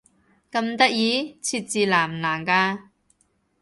[0.51, 1.37] 咁得意？
[1.43, 2.87] 設置難唔難㗎？